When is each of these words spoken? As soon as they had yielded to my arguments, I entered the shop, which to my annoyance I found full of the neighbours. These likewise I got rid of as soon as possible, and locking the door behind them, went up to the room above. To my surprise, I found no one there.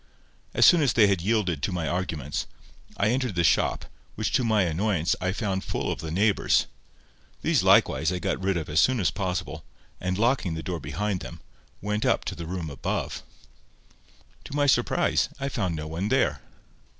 As 0.55 0.65
soon 0.65 0.81
as 0.81 0.93
they 0.93 1.05
had 1.05 1.21
yielded 1.21 1.61
to 1.61 1.71
my 1.71 1.87
arguments, 1.87 2.47
I 2.97 3.09
entered 3.09 3.35
the 3.35 3.43
shop, 3.43 3.85
which 4.15 4.31
to 4.33 4.43
my 4.43 4.63
annoyance 4.63 5.15
I 5.21 5.31
found 5.31 5.63
full 5.63 5.91
of 5.91 5.99
the 6.01 6.09
neighbours. 6.09 6.65
These 7.43 7.61
likewise 7.61 8.11
I 8.11 8.17
got 8.17 8.41
rid 8.41 8.57
of 8.57 8.67
as 8.67 8.79
soon 8.81 8.99
as 8.99 9.11
possible, 9.11 9.63
and 9.99 10.17
locking 10.17 10.55
the 10.55 10.63
door 10.63 10.79
behind 10.79 11.19
them, 11.19 11.39
went 11.83 12.03
up 12.03 12.25
to 12.25 12.33
the 12.35 12.47
room 12.47 12.71
above. 12.71 13.21
To 14.45 14.55
my 14.55 14.65
surprise, 14.65 15.29
I 15.39 15.49
found 15.49 15.75
no 15.75 15.85
one 15.85 16.07
there. 16.07 16.41